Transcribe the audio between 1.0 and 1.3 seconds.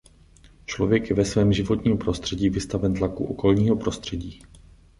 je ve